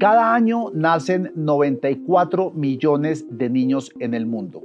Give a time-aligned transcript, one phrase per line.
[0.00, 4.62] Cada año nacen 94 millones de niños en el mundo.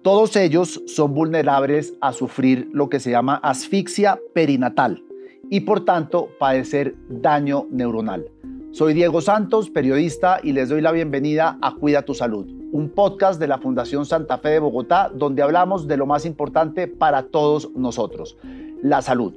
[0.00, 5.04] Todos ellos son vulnerables a sufrir lo que se llama asfixia perinatal
[5.50, 8.24] y por tanto padecer daño neuronal.
[8.70, 13.38] Soy Diego Santos, periodista, y les doy la bienvenida a Cuida tu Salud, un podcast
[13.38, 17.70] de la Fundación Santa Fe de Bogotá donde hablamos de lo más importante para todos
[17.74, 18.38] nosotros,
[18.82, 19.34] la salud.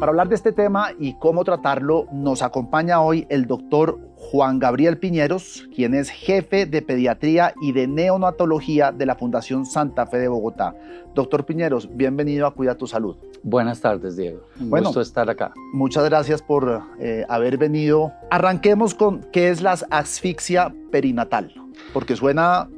[0.00, 4.96] Para hablar de este tema y cómo tratarlo, nos acompaña hoy el doctor Juan Gabriel
[4.96, 10.28] Piñeros, quien es jefe de pediatría y de neonatología de la Fundación Santa Fe de
[10.28, 10.74] Bogotá.
[11.14, 13.18] Doctor Piñeros, bienvenido a Cuida tu Salud.
[13.42, 14.40] Buenas tardes, Diego.
[14.58, 15.52] Un bueno, gusto estar acá.
[15.74, 18.10] Muchas gracias por eh, haber venido.
[18.30, 21.52] Arranquemos con qué es la asfixia perinatal,
[21.92, 22.70] porque suena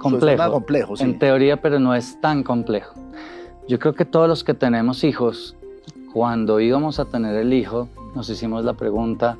[0.00, 0.50] complejo.
[0.50, 2.94] complejo En teoría, pero no es tan complejo.
[3.68, 5.54] Yo creo que todos los que tenemos hijos
[6.12, 9.38] cuando íbamos a tener el hijo, nos hicimos la pregunta,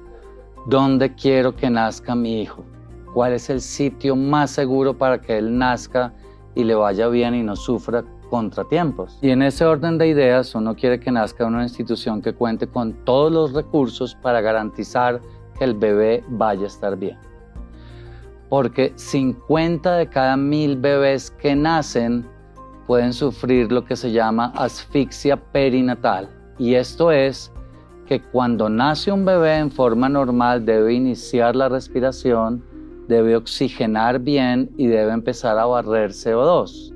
[0.66, 2.64] ¿dónde quiero que nazca mi hijo?
[3.12, 6.12] ¿Cuál es el sitio más seguro para que él nazca
[6.54, 9.18] y le vaya bien y no sufra contratiempos?
[9.20, 12.68] Y en ese orden de ideas, uno quiere que nazca en una institución que cuente
[12.68, 15.20] con todos los recursos para garantizar
[15.58, 17.18] que el bebé vaya a estar bien.
[18.48, 22.28] Porque 50 de cada mil bebés que nacen
[22.86, 27.50] pueden sufrir lo que se llama asfixia perinatal y esto es
[28.06, 32.62] que cuando nace un bebé en forma normal debe iniciar la respiración,
[33.08, 36.94] debe oxigenar bien y debe empezar a barrer CO2.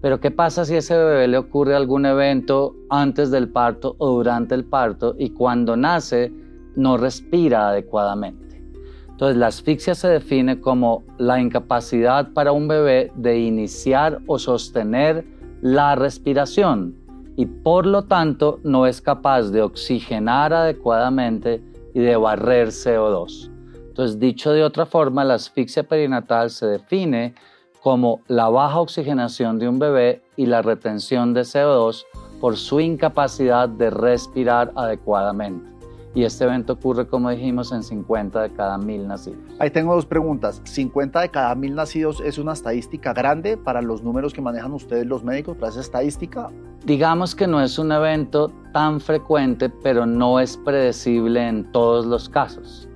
[0.00, 4.08] Pero ¿qué pasa si a ese bebé le ocurre algún evento antes del parto o
[4.14, 6.32] durante el parto y cuando nace
[6.74, 8.64] no respira adecuadamente?
[9.10, 15.26] Entonces la asfixia se define como la incapacidad para un bebé de iniciar o sostener
[15.60, 17.01] la respiración
[17.36, 21.62] y por lo tanto no es capaz de oxigenar adecuadamente
[21.94, 23.50] y de barrer CO2.
[23.88, 27.34] Entonces, dicho de otra forma, la asfixia perinatal se define
[27.82, 32.04] como la baja oxigenación de un bebé y la retención de CO2
[32.40, 35.72] por su incapacidad de respirar adecuadamente
[36.14, 39.40] y este evento ocurre, como dijimos, en 50 de cada mil nacidos.
[39.58, 40.62] Ahí tengo dos preguntas.
[40.64, 45.06] ¿50 de cada mil nacidos es una estadística grande para los números que manejan ustedes
[45.06, 46.50] los médicos para esa estadística?
[46.84, 52.28] Digamos que no es un evento tan frecuente, pero no es predecible en todos los
[52.28, 52.88] casos.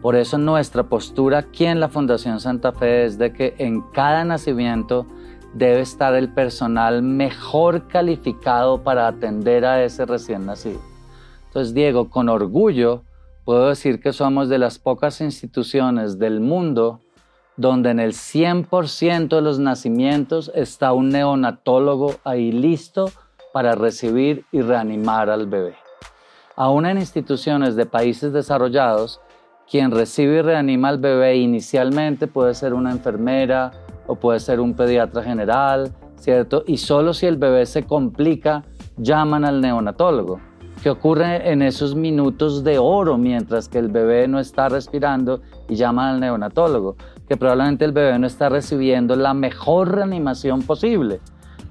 [0.00, 4.24] Por eso nuestra postura aquí en la Fundación Santa Fe es de que en cada
[4.24, 5.06] nacimiento
[5.54, 10.91] debe estar el personal mejor calificado para atender a ese recién nacido.
[11.52, 13.02] Entonces, Diego, con orgullo
[13.44, 17.00] puedo decir que somos de las pocas instituciones del mundo
[17.58, 23.10] donde en el 100% de los nacimientos está un neonatólogo ahí listo
[23.52, 25.74] para recibir y reanimar al bebé.
[26.56, 29.20] Aún en instituciones de países desarrollados,
[29.70, 33.72] quien recibe y reanima al bebé inicialmente puede ser una enfermera
[34.06, 36.64] o puede ser un pediatra general, ¿cierto?
[36.66, 38.64] Y solo si el bebé se complica,
[38.96, 40.40] llaman al neonatólogo
[40.82, 45.76] que ocurre en esos minutos de oro mientras que el bebé no está respirando y
[45.76, 46.96] llama al neonatólogo,
[47.28, 51.20] que probablemente el bebé no está recibiendo la mejor reanimación posible.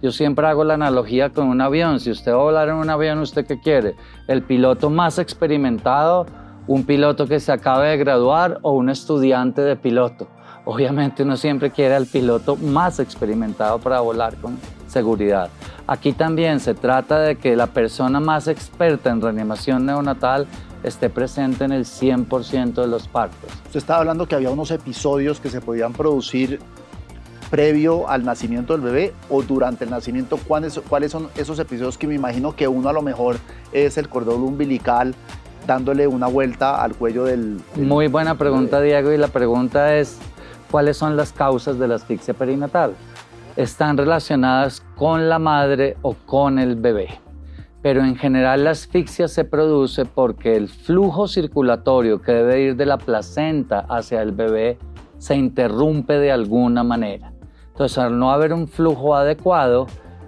[0.01, 1.99] Yo siempre hago la analogía con un avión.
[1.99, 3.95] Si usted va a volar en un avión, ¿usted qué quiere?
[4.27, 6.25] ¿El piloto más experimentado?
[6.65, 10.27] ¿Un piloto que se acabe de graduar o un estudiante de piloto?
[10.63, 14.57] Obviamente uno siempre quiere al piloto más experimentado para volar con
[14.91, 15.49] seguridad.
[15.87, 20.47] Aquí también se trata de que la persona más experta en reanimación neonatal
[20.83, 23.51] esté presente en el 100% de los partos.
[23.65, 26.59] Usted estaba hablando que había unos episodios que se podían producir
[27.49, 30.37] previo al nacimiento del bebé o durante el nacimiento.
[30.37, 33.37] ¿Cuáles, cuáles son esos episodios que me imagino que uno a lo mejor
[33.73, 35.13] es el cordón umbilical
[35.67, 37.61] dándole una vuelta al cuello del...
[37.75, 40.17] Muy buena pregunta, Diego, y la pregunta es,
[40.71, 42.95] ¿cuáles son las causas de la asfixia perinatal?
[43.55, 47.09] Están relacionadas con la madre o con el bebé.
[47.81, 52.85] Pero en general la asfixia se produce porque el flujo circulatorio que debe ir de
[52.85, 54.77] la placenta hacia el bebé
[55.17, 57.33] se interrumpe de alguna manera.
[57.69, 59.87] Entonces, al no haber un flujo adecuado,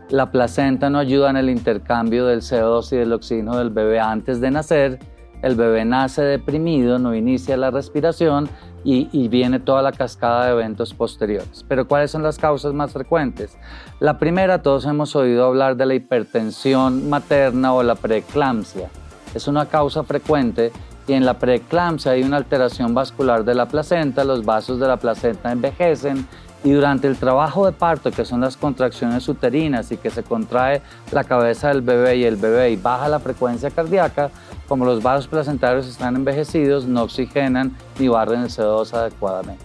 [0.09, 4.41] la placenta no ayuda en el intercambio del CO2 y del oxígeno del bebé antes
[4.41, 4.99] de nacer.
[5.41, 8.47] El bebé nace deprimido, no inicia la respiración
[8.83, 11.65] y, viene toda la cascada de eventos posteriores.
[11.67, 13.57] Pero ¿cuáles son las causas más frecuentes?
[13.99, 18.89] La primera, todos hemos oído hablar de la hipertensión materna o la preeclampsia.
[19.33, 20.71] Es una causa frecuente
[21.07, 24.97] y en la preeclampsia hay una alteración vascular de la placenta, los vasos de la
[24.97, 26.27] placenta envejecen
[26.63, 30.81] y durante el trabajo de parto, que son las contracciones uterinas y que se contrae
[31.11, 34.29] la cabeza del bebé y el bebé y baja la frecuencia cardíaca,
[34.73, 39.63] como los vasos placentarios están envejecidos, no oxigenan ni barren el CO2 adecuadamente.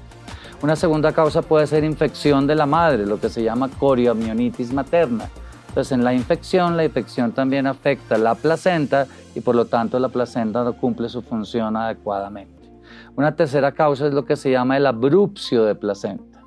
[0.63, 5.31] Una segunda causa puede ser infección de la madre, lo que se llama corioamionitis materna.
[5.69, 10.11] Entonces, en la infección, la infección también afecta la placenta y por lo tanto la
[10.11, 12.71] placenta no cumple su función adecuadamente.
[13.17, 16.43] Una tercera causa es lo que se llama el abrupcio de placenta.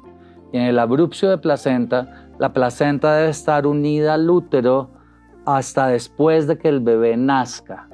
[0.53, 4.91] Y en el abrupcio de placenta, la placenta debe estar unida al útero
[5.47, 7.87] hasta después de que el bebé nazca.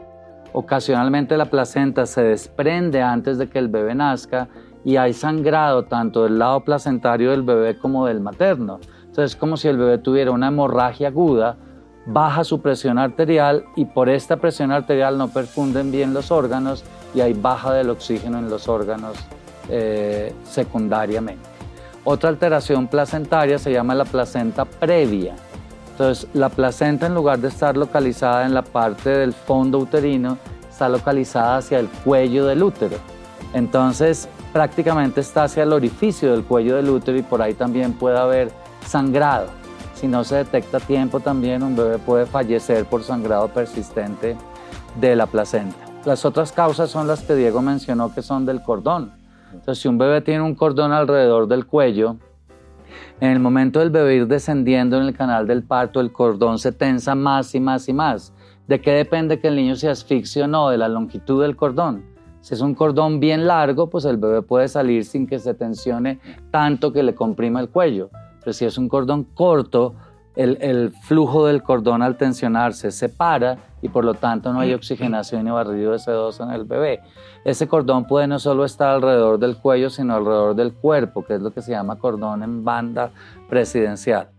[0.54, 4.48] Ocasionalmente la placenta se desprende antes de que el bebé nazca
[4.84, 8.80] y hay sangrado tanto del lado placentario del bebé como del materno.
[9.02, 11.58] Entonces es como si el bebé tuviera una hemorragia aguda,
[12.06, 16.84] baja su presión arterial y por esta presión arterial no perfunden bien los órganos
[17.14, 19.18] y hay baja del oxígeno en los órganos
[19.70, 21.50] eh, secundariamente.
[22.06, 25.36] Otra alteración placentaria se llama la placenta previa.
[25.98, 30.38] Entonces, la placenta en lugar de estar localizada en la parte del fondo uterino,
[30.70, 32.98] está localizada hacia el cuello del útero.
[33.56, 38.20] Entonces, prácticamente está hacia el orificio del cuello del útero y por ahí también puede
[38.20, 38.52] haber
[38.86, 39.48] sangrado.
[39.96, 44.38] Si no se detecta a tiempo también, un bebé puede fallecer por sangrado persistente
[45.02, 45.80] de la placenta.
[46.06, 49.14] Las otras causas son las que Diego mencionó que son del cordón.
[49.52, 52.18] Entonces, si un bebé tiene un cordón alrededor del cuello,
[53.20, 56.72] en el momento del bebé ir descendiendo en el canal del parto, el cordón se
[56.72, 58.34] tensa más y más y más.
[58.68, 60.70] ¿De qué depende que el niño se asfixie o no?
[60.70, 62.06] De la longitud del cordón.
[62.42, 66.20] Si es un cordón bien largo, pues el bebé puede salir sin que se tensione
[66.52, 68.10] tanto que le comprima el cuello.
[68.40, 69.96] Pero si es un cordón corto,
[70.38, 75.48] el, flujo del cordón al tensionarse se para y por lo tanto no hay oxigenación
[75.48, 77.02] y barrido de CO2 en el bebé.
[77.44, 81.42] Ese cordón puede no solo estar alrededor del cuello, sino alrededor del cuerpo, que es
[81.42, 83.12] lo que se llama cordón en banda
[83.50, 84.30] presidencial.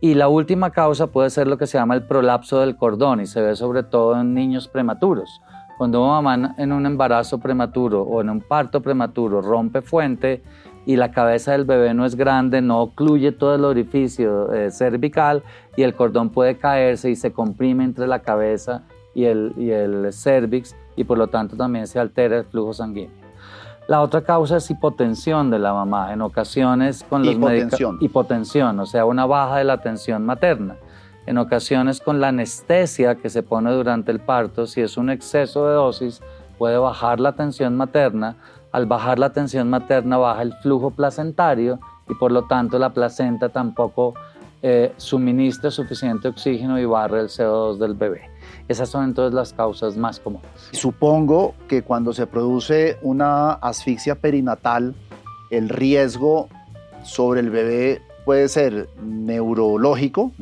[0.00, 3.26] Y la última causa puede ser lo que se llama el prolapso del cordón y
[3.26, 5.40] se ve sobre todo en niños prematuros.
[5.76, 10.42] Cuando una mamá en un embarazo prematuro o en un parto prematuro rompe fuente,
[10.86, 15.42] y la cabeza del bebé no es grande, no ocluye todo el orificio eh, cervical
[15.76, 18.82] y el cordón puede caerse y se comprime entre la cabeza
[19.14, 23.20] y el, y el cervix y por lo tanto también se altera el flujo sanguíneo.
[23.88, 27.98] La otra causa es hipotensión de la mamá, en ocasiones con los hipotensión.
[28.00, 30.76] hipotensión, o sea, una baja de la tensión materna.
[31.26, 35.66] En ocasiones con la anestesia que se pone durante el parto, si es un exceso
[35.66, 36.22] de dosis,
[36.56, 38.36] puede bajar la tensión materna,
[38.72, 43.48] al bajar la tensión materna baja el flujo placentario y por lo tanto la placenta
[43.48, 44.14] tampoco
[44.62, 48.30] eh, suministra suficiente oxígeno y barre el CO2 del bebé.
[48.68, 50.50] Esas son entonces las causas más comunes.
[50.72, 54.94] Supongo que cuando se produce una asfixia perinatal,
[55.50, 56.48] el riesgo
[57.02, 60.32] sobre el bebé puede ser neurológico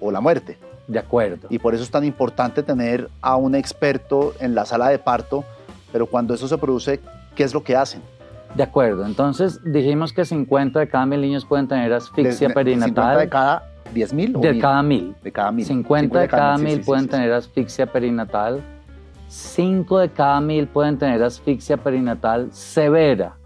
[0.00, 0.58] o la muerte.
[0.86, 1.48] De acuerdo.
[1.48, 5.42] Y por eso es tan importante tener a un experto en la sala de parto,
[5.90, 7.00] pero cuando eso se produce,
[7.34, 8.02] ¿qué es lo que hacen?
[8.54, 13.16] De acuerdo, entonces dijimos que 50 de cada mil niños pueden tener asfixia perinatal.
[13.16, 14.32] ¿50 de cada 10 mil?
[14.40, 15.16] De cada mil.
[15.22, 15.64] De cada mil.
[15.64, 18.62] 50 de cada mil pueden tener asfixia perinatal.
[19.28, 23.36] 5 de cada mil pueden tener asfixia perinatal severa,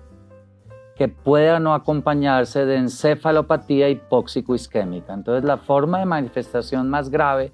[0.97, 5.15] que puede no acompañarse de encefalopatía hipóxico-isquémica.
[5.15, 7.53] Entonces, la forma de manifestación más grave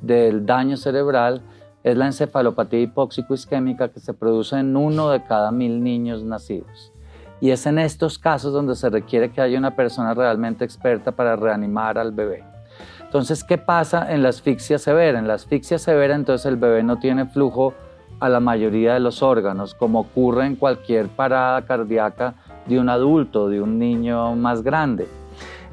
[0.00, 1.42] del daño cerebral
[1.84, 6.92] es la encefalopatía hipóxico-isquémica que se produce en uno de cada mil niños nacidos.
[7.40, 11.36] Y es en estos casos donde se requiere que haya una persona realmente experta para
[11.36, 12.42] reanimar al bebé.
[13.02, 15.18] Entonces, ¿qué pasa en la asfixia severa?
[15.18, 17.74] En la asfixia severa, entonces el bebé no tiene flujo
[18.18, 22.34] a la mayoría de los órganos, como ocurre en cualquier parada cardíaca
[22.66, 25.06] de un adulto, de un niño más grande.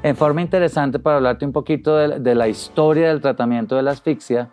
[0.02, 3.92] En forma interesante, para hablarte un poquito de, de la historia del tratamiento de la
[3.92, 4.50] asfixia,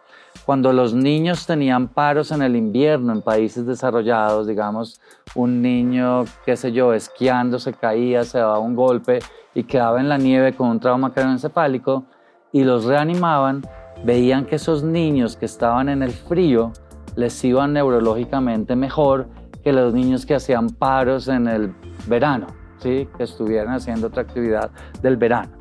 [0.50, 5.00] cuando los niños tenían paros en el invierno en países desarrollados, digamos,
[5.36, 9.20] un niño, qué sé yo, esquiando, se caía, se daba un golpe
[9.53, 12.06] y quedaba en la nieve con un trauma craneoencefálico
[12.51, 13.62] y los reanimaban,
[14.03, 16.74] veían que esos niños que estaban en el frío
[17.15, 19.27] les iban neurológicamente mejor
[19.63, 21.75] que los niños que hacían paros en el
[22.08, 22.48] verano,
[22.79, 23.08] ¿sí?
[23.18, 24.72] que estuvieran haciendo otra actividad
[25.03, 25.51] del verano.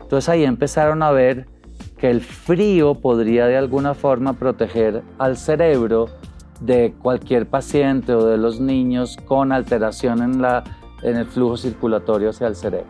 [0.00, 1.46] Entonces ahí empezaron a ver
[2.00, 6.08] que el frío podría de alguna forma proteger al cerebro
[6.60, 12.56] de cualquier paciente o de los niños con alteración en, el flujo circulatorio hacia el
[12.56, 12.88] cerebro.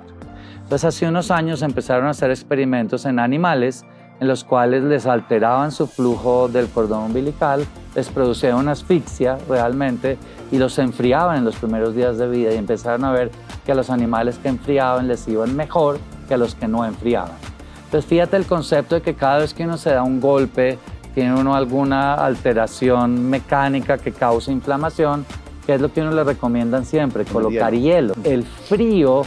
[0.54, 3.84] Entonces hace unos años empezaron a hacer experimentos en animales
[4.20, 7.64] en los cuales les alteraban su flujo del cordón umbilical,
[7.96, 10.18] les producían una asfixia realmente
[10.52, 13.32] y los enfriaban en los primeros días de vida y empezaron a ver
[13.64, 15.98] que a los animales que enfriaban les iban mejor
[16.28, 17.49] que a los que no enfriaban.
[17.90, 20.78] Entonces fíjate el concepto de que cada vez que uno se da un golpe
[21.12, 25.26] tiene uno alguna alteración mecánica que causa inflamación,
[25.66, 27.24] ¿qué es lo que uno le recomiendan siempre?
[27.24, 28.14] Colocar hielo.
[28.22, 29.22] El frío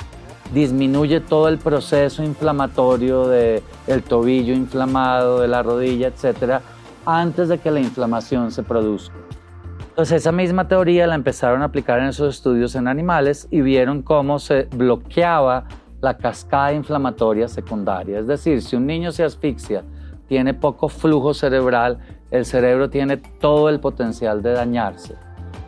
[0.54, 6.62] disminuye todo el proceso inflamatorio del el tobillo inflamado, de la rodilla, etcétera,
[7.06, 9.14] antes de que la inflamación se produzca.
[9.90, 14.04] Entonces esa misma teoría la empezaron a aplicar en esos estudios en animales y vieron
[14.04, 15.66] cómo se bloqueaba
[16.04, 18.20] la cascada inflamatoria secundaria.
[18.20, 19.86] Es decir, si un niño se asfixia,
[20.28, 21.98] tiene poco flujo cerebral,
[22.30, 25.16] el cerebro tiene todo el potencial de dañarse.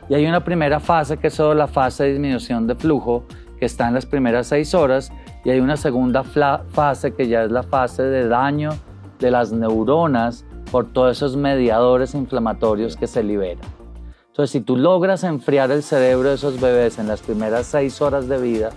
[0.10, 3.24] Y hay una primera fase que es solo la fase de disminución de flujo,
[3.58, 5.10] que está en las primeras seis horas,
[5.46, 8.72] y hay una segunda fase que ya es la fase de daño
[9.20, 13.64] de las neuronas por todos esos mediadores inflamatorios que se liberan.
[14.28, 18.28] Entonces, si tú logras enfriar el cerebro de esos bebés en las primeras seis horas
[18.28, 18.72] de vida,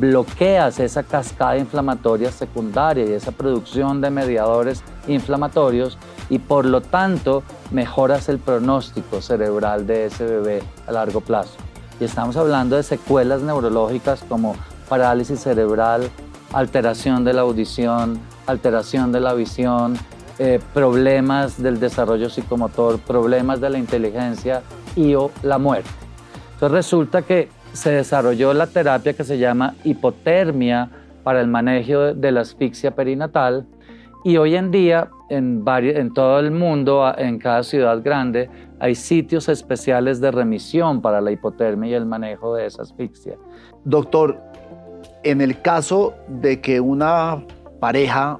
[0.00, 5.98] bloqueas esa cascada inflamatoria secundaria y esa producción de mediadores inflamatorios
[6.30, 11.56] y por lo tanto mejoras el pronóstico cerebral de ese bebé a largo plazo.
[12.00, 14.56] Y estamos hablando de secuelas neurológicas como
[14.88, 16.08] parálisis cerebral,
[16.54, 19.98] alteración de la audición, alteración de la visión,
[20.38, 24.62] eh, problemas del desarrollo psicomotor, problemas de la inteligencia
[24.96, 25.90] y o la muerte.
[26.54, 30.90] Entonces resulta que se desarrolló la terapia que se llama hipotermia
[31.22, 33.66] para el manejo de la asfixia perinatal
[34.24, 39.48] y hoy en día en, en todo el mundo, en cada ciudad grande, hay sitios
[39.48, 43.36] especiales de remisión para la hipotermia y el manejo de esa asfixia.
[43.84, 44.38] Doctor,
[45.22, 47.42] en el caso de que una
[47.78, 48.38] pareja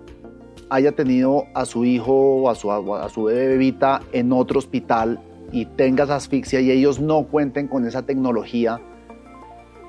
[0.71, 5.19] haya tenido a su hijo o a su, a bebita en otro hospital
[5.53, 8.81] y tenga asfixia y ellos no cuenten con esa tecnología,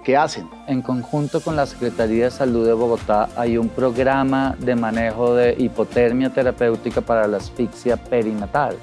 [0.03, 0.49] ¿Qué hacen?
[0.65, 5.55] En conjunto con la Secretaría de Salud de Bogotá hay un programa de manejo de
[5.59, 8.77] hipotermia terapéutica para la asfixia perinatal.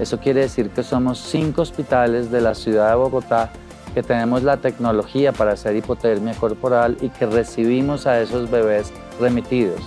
[0.00, 3.50] Eso quiere decir que somos cinco hospitales de la ciudad de Bogotá
[3.94, 9.80] que tenemos la tecnología para hacer hipotermia corporal y que recibimos a esos bebés remitidos.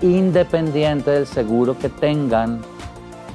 [0.00, 2.62] Independiente del seguro que tengan,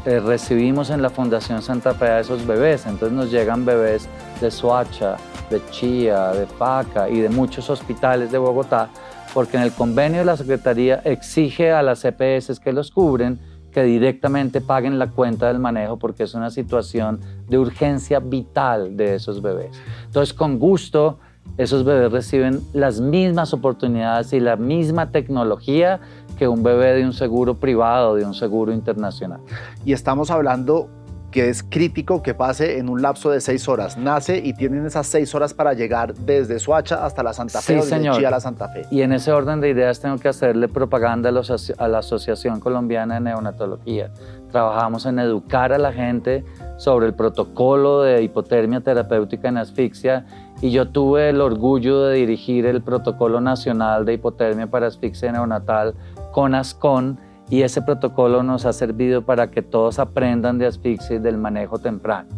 [0.06, 2.88] eh, recibimos en la Fundación Santa Fe a esos bebés.
[2.88, 4.10] Entonces nos llegan bebés
[4.42, 5.16] de Soacha,
[5.50, 8.90] de Chía, de Paca y de muchos hospitales de Bogotá,
[9.34, 13.40] porque en el convenio la Secretaría exige a las EPS que los cubren
[13.72, 19.16] que directamente paguen la cuenta del manejo porque es una situación de urgencia vital de
[19.16, 19.72] esos bebés.
[20.06, 21.20] Entonces, con gusto,
[21.58, 26.00] esos bebés reciben las mismas oportunidades y la misma tecnología
[26.38, 29.42] que un bebé de un seguro privado, de un seguro internacional.
[29.86, 30.90] Y estamos hablando
[31.32, 33.98] que es crítico que pase en un lapso de seis horas.
[33.98, 37.86] Nace y tienen esas seis horas para llegar desde Suacha hasta la Santa Fe o
[37.86, 38.86] desde Chía a la Santa Fe.
[38.92, 43.22] Y en ese orden de ideas tengo que hacerle propaganda a, la Asociación Colombiana de
[43.22, 44.12] Neonatología.
[44.52, 46.44] Trabajamos en educar a la gente
[46.78, 50.26] sobre el protocolo de hipotermia terapéutica en asfixia
[50.62, 55.96] y yo tuve el orgullo de dirigir el protocolo nacional de hipotermia para asfixia neonatal
[56.32, 61.20] con ASCON y ese protocolo nos ha servido para que todos aprendan de asfixia y
[61.20, 62.30] del manejo temprano.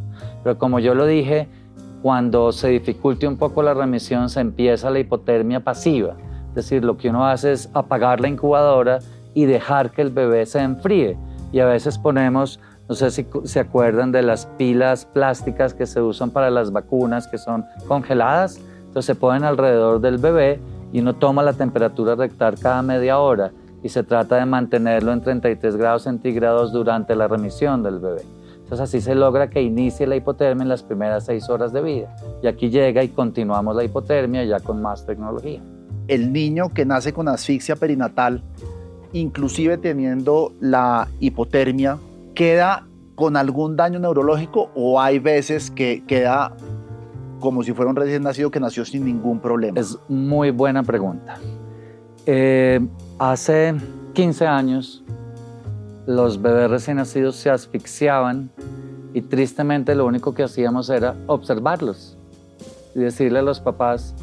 [0.44, 1.48] Pero como yo lo dije,
[2.02, 6.16] cuando se dificulte un poco la remisión se empieza la hipotermia pasiva,
[6.50, 9.00] es decir, lo que uno hace es apagar la incubadora
[9.36, 11.16] y dejar que el bebé se enfríe.
[11.52, 16.02] Y a veces ponemos, no sé si se acuerdan de las pilas plásticas que se
[16.02, 20.60] usan para las vacunas que son congeladas, entonces se ponen alrededor del bebé
[20.92, 23.52] y uno toma la temperatura rectal cada media hora
[23.84, 28.22] y se trata de mantenerlo en 33 grados centígrados durante la remisión del bebé.
[28.56, 32.16] Entonces así se logra que inicie la hipotermia en las primeras seis horas de vida.
[32.42, 35.62] Y aquí llega y continuamos la hipotermia ya con más tecnología.
[36.08, 38.42] El niño que nace con asfixia perinatal,
[39.12, 41.98] inclusive teniendo la hipotermia,
[42.34, 46.56] queda con algún daño neurológico o hay veces que queda
[47.44, 49.78] como si fuera un recién nacido que nació sin ningún problema?
[49.78, 51.36] Es muy buena pregunta.
[52.26, 52.80] Eh,
[53.26, 53.74] Hace
[54.16, 55.02] 15 años
[56.06, 58.50] los bebés recién nacidos se asfixiaban
[59.14, 62.18] y tristemente lo único que hacíamos era observarlos
[62.94, 64.14] y decirle a los papás,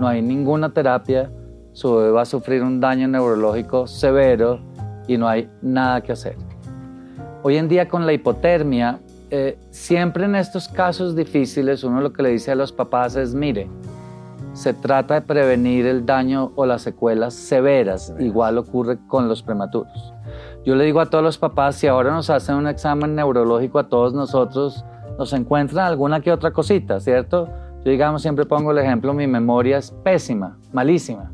[0.00, 1.30] no hay ninguna terapia,
[1.74, 4.58] su bebé va a sufrir un daño neurológico severo
[5.06, 6.34] y no hay nada que hacer.
[7.44, 8.98] Hoy en día con la hipotermia,
[9.30, 13.32] eh, siempre en estos casos difíciles uno lo que le dice a los papás es,
[13.32, 13.70] mire,
[14.52, 18.14] se trata de prevenir el daño o las secuelas severas.
[18.18, 20.12] Igual ocurre con los prematuros.
[20.64, 23.88] Yo le digo a todos los papás, si ahora nos hacen un examen neurológico a
[23.88, 24.84] todos nosotros,
[25.18, 27.48] nos encuentran alguna que otra cosita, ¿cierto?
[27.84, 31.32] Yo digamos, siempre pongo el ejemplo, mi memoria es pésima, malísima.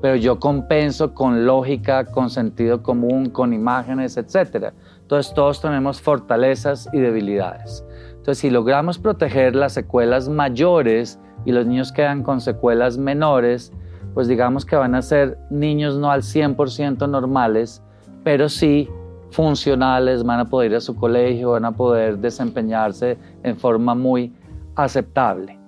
[0.00, 4.72] pero yo compenso con lógica, con sentido común, con imágenes, etc.
[5.00, 7.84] Entonces todos tenemos fortalezas y debilidades.
[8.28, 13.72] Entonces si logramos proteger las secuelas mayores y los niños quedan con secuelas menores,
[14.12, 17.82] pues digamos que van a ser niños no al 100% normales,
[18.24, 18.86] pero sí
[19.30, 24.34] funcionales, van a poder ir a su colegio, van a poder desempeñarse en forma muy
[24.76, 25.58] aceptable.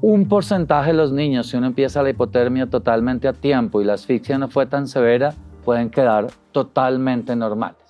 [0.00, 3.94] Un porcentaje de los niños, si uno empieza la hipotermia totalmente a tiempo y la
[3.94, 7.87] asfixia no fue tan severa, pueden quedar totalmente normales.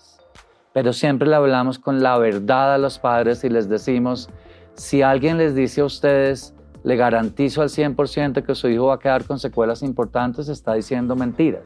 [0.78, 4.30] Pero siempre le hablamos con la verdad a los padres y les decimos,
[4.74, 6.54] si alguien les dice a ustedes,
[6.84, 11.16] le garantizo al 100% que su hijo va a quedar con secuelas importantes, está diciendo
[11.16, 11.64] mentiras.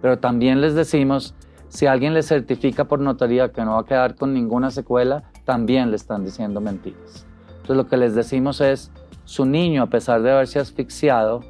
[0.00, 1.34] Pero también les decimos,
[1.68, 5.90] si alguien le certifica por notaría que no va a quedar con ninguna secuela, también
[5.90, 7.26] le están diciendo mentiras.
[7.46, 8.90] Entonces lo que les decimos es,
[9.26, 11.40] su niño, a pesar de haberse asfixiado,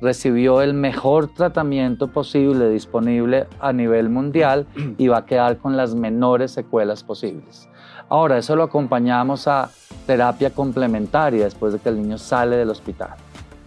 [0.00, 4.66] recibió el mejor tratamiento posible disponible a nivel mundial
[4.98, 7.68] y va a quedar con las menores secuelas posibles.
[8.08, 9.70] Ahora, eso lo acompañamos a
[10.06, 13.14] terapia complementaria después de que el niño sale del hospital.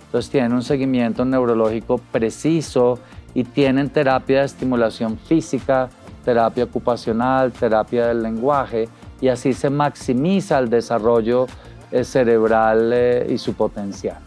[0.06, 3.00] Entonces tienen un seguimiento neurológico preciso
[3.34, 5.90] y tienen terapia de estimulación física,
[6.24, 8.90] terapia ocupacional, terapia del lenguaje
[9.22, 11.48] y así se maximiza el desarrollo
[11.92, 14.18] eh, cerebral eh, y su potencial.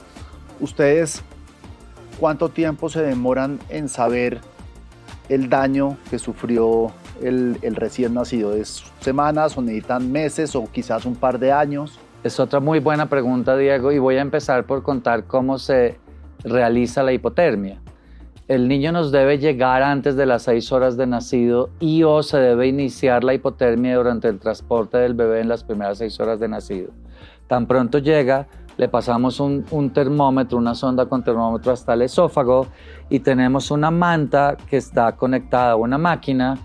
[0.60, 1.22] ¿Ustedes
[2.18, 4.40] cuánto tiempo se demoran en saber
[5.28, 6.92] el daño que sufrió
[7.22, 8.54] el, recién nacido?
[8.54, 11.98] ¿Es semanas o necesitan meses o quizás un par de años?
[12.24, 15.98] Es otra muy buena pregunta, Diego, y voy a empezar por contar cómo se
[16.44, 17.80] realiza la hipotermia
[18.48, 22.38] el niño nos debe llegar antes de las seis horas de nacido y o se
[22.38, 26.46] debe iniciar la hipotermia durante el transporte del bebé en las primeras seis horas de
[26.46, 26.90] nacido.
[27.48, 28.46] Tan pronto llega,
[28.76, 32.66] le pasamos un, termómetro, una sonda con termómetro hasta el esófago
[33.08, 36.58] y tenemos una manta que está conectada a una máquina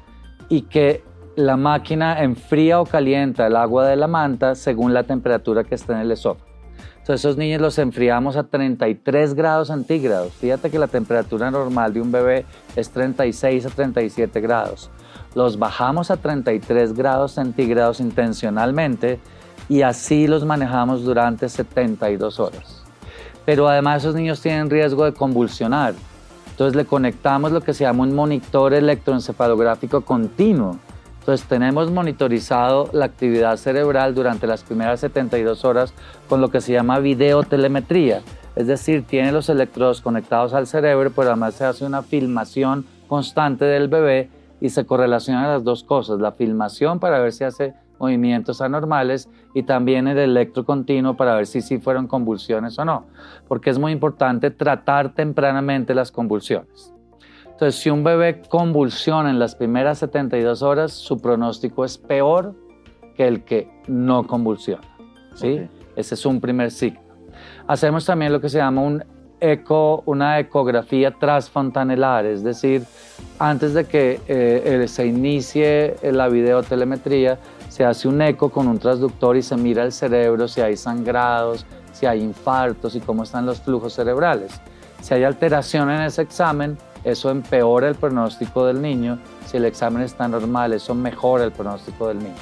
[0.49, 1.03] y que
[1.35, 5.93] la máquina enfría o calienta el agua de la manta según la temperatura que está
[5.93, 6.51] en el esófago.
[6.99, 10.33] Entonces esos niños los enfriamos a 33 grados centígrados.
[10.33, 14.91] Fíjate que la temperatura normal de un bebé es 36 a 37 grados.
[15.33, 19.19] Los bajamos a 33 grados centígrados intencionalmente
[19.71, 22.83] y así los manejamos durante 72 horas.
[23.45, 25.95] Pero además esos niños tienen riesgo de convulsionar.
[26.51, 30.77] Entonces le conectamos lo que se llama un monitor electroencefalográfico continuo
[31.21, 35.93] entonces tenemos monitorizado la actividad cerebral durante las primeras 72 horas
[36.27, 38.21] con lo que se llama videotelemetría.
[38.55, 43.65] Es decir, tiene los electrodos conectados al cerebro, pero además se hace una filmación constante
[43.65, 44.29] del bebé
[44.59, 49.63] y se correlacionan las dos cosas, la filmación para ver si hace movimientos anormales y
[49.63, 53.05] también el electro continuo para ver si sí fueron convulsiones o no,
[53.47, 56.93] porque es muy importante tratar tempranamente las convulsiones.
[57.45, 62.55] Entonces, si un bebé convulsiona en las primeras 72 horas, su pronóstico es peor
[63.15, 64.81] que el que no convulsiona.
[65.35, 65.61] ¿sí?
[65.95, 67.01] Ese es un primer signo.
[67.67, 69.03] Hacemos también lo que se llama un
[69.41, 72.83] eco, una ecografía transfontanelar, es decir,
[73.39, 77.39] antes de que eh, se inicie la videotelemetría,
[77.71, 81.65] se hace un eco con un transductor y se mira el cerebro, si hay sangrados,
[81.93, 84.59] si hay infartos y cómo están los flujos cerebrales.
[84.99, 89.19] Si hay alteración en ese examen, eso empeora el pronóstico del niño.
[89.45, 92.35] Si el examen está normal, eso mejora el pronóstico del niño.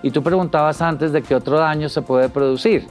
[0.00, 2.86] Y tú preguntabas antes de qué otro daño se puede producir.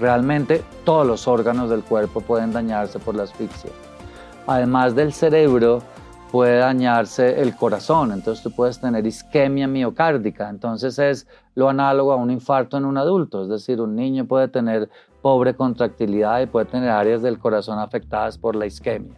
[0.00, 3.70] Realmente todos los órganos del cuerpo pueden dañarse por la asfixia.
[4.48, 5.80] Además del cerebro,
[6.30, 12.16] puede dañarse el corazón, entonces tú puedes tener isquemia miocárdica, entonces es lo análogo a
[12.16, 14.88] un infarto en un adulto, es decir, un niño puede tener
[15.22, 19.14] pobre contractilidad y puede tener áreas del corazón afectadas por la isquemia.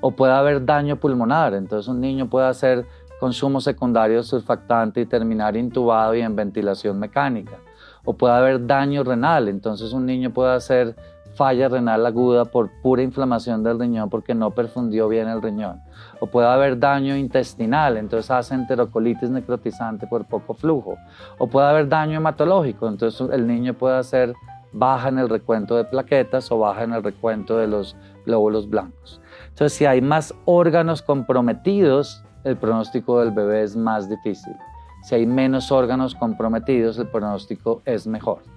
[0.00, 2.86] O puede haber daño pulmonar, entonces un niño puede hacer
[3.20, 7.58] consumo secundario de surfactante y terminar intubado y en ventilación mecánica.
[8.04, 10.96] O puede haber daño renal, entonces un niño puede hacer
[11.34, 15.80] falla renal aguda por pura inflamación del riñón porque no perfundió bien el riñón.
[16.20, 20.96] O puede haber daño intestinal, entonces hace enterocolitis necrotizante por poco flujo.
[21.38, 24.34] O puede haber daño hematológico, entonces el niño puede hacer
[24.72, 29.20] baja en el recuento de plaquetas o baja en el recuento de los glóbulos blancos.
[29.48, 34.54] Entonces, si hay más órganos comprometidos, el pronóstico del bebé es más difícil.
[35.02, 38.53] Si hay menos órganos comprometidos, el pronóstico es mejor.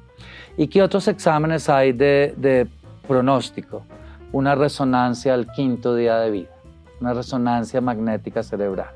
[0.58, 2.68] ¿Y qué otros exámenes hay de,
[3.08, 3.84] pronóstico?
[4.32, 6.50] Una resonancia al quinto día de vida,
[7.00, 8.90] una resonancia magnética cerebral.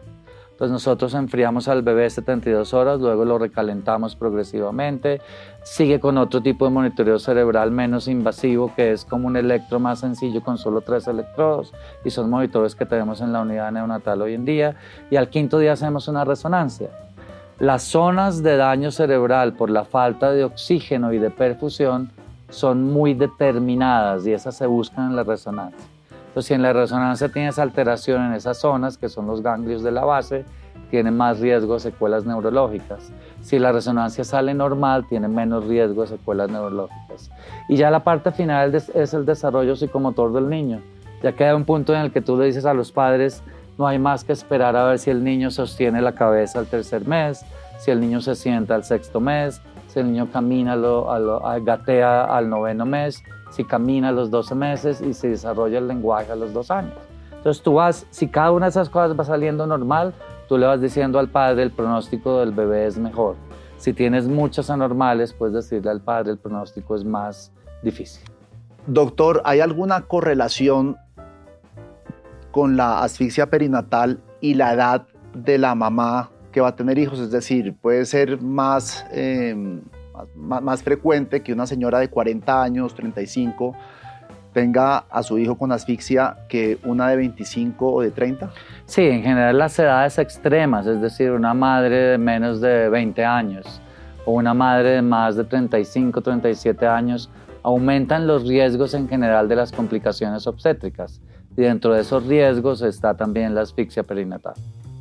[0.52, 5.20] Entonces nosotros enfriamos al bebé 72 horas, luego lo recalentamos progresivamente,
[5.64, 10.02] sigue con otro tipo de monitoreo cerebral menos invasivo que es como un electro más
[10.02, 11.74] sencillo con solo tres electrodos
[12.06, 14.76] y son monitores que tenemos en la unidad neonatal hoy en día
[15.10, 16.92] y al quinto día hacemos una resonancia.
[17.62, 22.10] Las zonas de daño cerebral por la falta de oxígeno y de perfusión
[22.50, 25.86] son muy determinadas y esas se buscan en la resonancia.
[26.30, 29.92] Entonces, si en la resonancia tienes alteración en esas zonas, que son los ganglios de
[29.92, 30.44] la base,
[30.90, 33.12] tiene más riesgo de secuelas neurológicas.
[33.42, 37.30] Si la resonancia sale normal, tiene menos riesgo de secuelas neurológicas.
[37.70, 40.82] Y ya la parte final es el desarrollo psicomotor del niño.
[41.22, 43.44] Ya queda un punto en el que tú le dices a los padres,
[43.82, 47.08] no hay más que esperar a ver si el niño sostiene la cabeza al tercer
[47.08, 47.44] mes,
[47.80, 52.48] si el niño se sienta al sexto mes, si el niño camina, lo, gatea al
[52.48, 56.54] noveno mes, si camina a los 12 meses y se desarrolla el lenguaje a los
[56.54, 56.94] dos años.
[57.34, 60.14] Entonces tú vas, si cada una de esas cosas va saliendo normal,
[60.48, 63.36] tú le vas diciendo al padre el pronóstico del bebé es mejor.
[63.78, 68.24] Si tienes muchas anormales, puedes decirle al padre el pronóstico es más difícil.
[68.86, 70.98] Doctor, ¿hay alguna correlación
[72.52, 77.20] con la asfixia perinatal y la edad de la mamá que va a tener hijos?
[77.20, 79.06] Es decir, puede ser más...
[79.12, 79.82] Eh,
[80.36, 83.76] más, frecuente que una señora de 40 años, 35,
[84.54, 88.52] tenga a su hijo con asfixia que una de 25 o de 30?
[88.86, 93.82] Sí, en general las edades extremas, es decir, una madre de menos de 20 años
[94.26, 97.30] o una madre de más de 35, 37 años,
[97.64, 101.22] aumentan los riesgos en general de las complicaciones obstétricas.
[101.58, 104.54] Y dentro de esos riesgos está también la asfixia perinatal.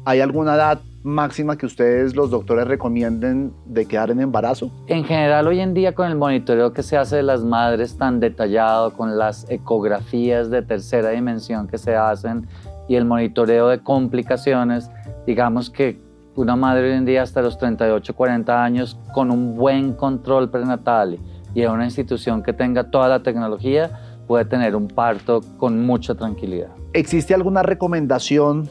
[0.04, 4.70] ¿Hay alguna edad máxima que ustedes, los doctores, recomienden de quedar en embarazo?
[4.86, 8.18] En general, hoy en día, con el monitoreo que se hace de las madres tan
[8.18, 12.46] detallado, con las ecografías de tercera dimensión que se hacen
[12.88, 14.90] y el monitoreo de complicaciones,
[15.26, 16.00] digamos que
[16.34, 21.18] una madre hoy en día hasta los 38, 40 años, con un buen control prenatal
[21.54, 26.14] y en una institución que tenga toda la tecnología, puede tener un parto con mucha
[26.14, 26.68] tranquilidad.
[26.92, 28.68] ¿Existe alguna recomendación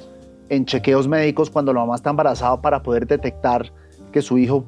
[0.47, 3.69] en chequeos médicos cuando la mamá está embarazada para poder detectar
[4.13, 4.63] que su hijo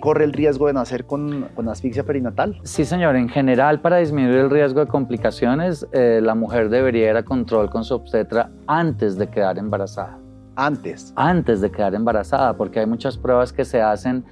[0.00, 2.58] corre el riesgo de nacer con, asfixia perinatal?
[2.62, 3.16] Sí, señor.
[3.16, 7.68] En general, para disminuir el riesgo de complicaciones, eh, la mujer debería ir a control
[7.68, 10.16] con su obstetra antes de quedar embarazada.
[10.56, 11.12] Antes.
[11.16, 14.24] Antes de quedar embarazada, porque hay muchas pruebas que se hacen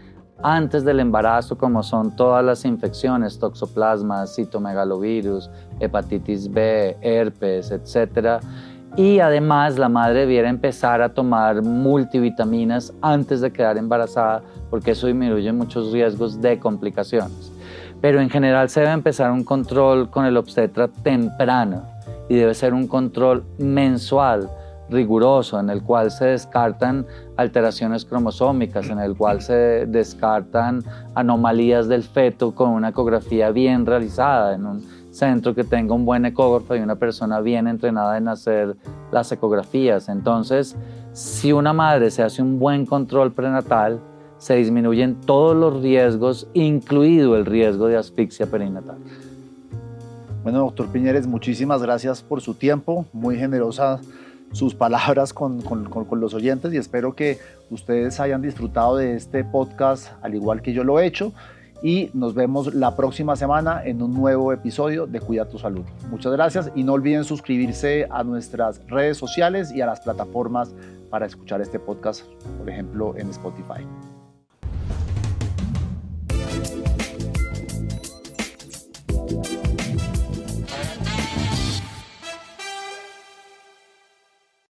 [0.42, 8.40] antes del embarazo, como son todas las infecciones, toxoplasma, citomegalovirus, hepatitis B, herpes, etcétera
[8.96, 15.06] y además la madre debiera empezar a tomar multivitaminas antes de quedar embarazada porque eso
[15.06, 17.52] disminuye muchos riesgos de complicaciones.
[18.00, 21.82] Pero en general se debe empezar un control con el obstetra temprano
[22.28, 24.48] y debe ser un control mensual,
[24.90, 30.82] riguroso, en el cual se descartan alteraciones cromosómicas, en el cual se descartan
[31.14, 36.24] anomalías del feto con una ecografía bien realizada, en un centro que tenga un buen
[36.26, 38.76] ecógrafo y una persona bien entrenada en hacer
[39.10, 40.08] las ecografías.
[40.08, 40.76] Entonces,
[41.12, 44.00] si una madre se hace un buen control prenatal,
[44.38, 48.98] se disminuyen todos los riesgos, incluido el riesgo de asfixia perinatal.
[50.44, 54.00] Bueno, doctor Piñeres, muchísimas gracias por su tiempo, muy generosa
[54.52, 57.38] sus palabras con, con, con, los oyentes y espero que
[57.70, 61.32] ustedes hayan disfrutado de este podcast al igual que yo lo he hecho
[61.82, 65.84] y nos vemos la próxima semana en un nuevo episodio de Cuida tu Salud.
[66.10, 70.74] Muchas gracias y no olviden suscribirse a nuestras redes sociales y a las plataformas
[71.10, 72.24] para escuchar este podcast,
[72.58, 73.86] por ejemplo en Spotify.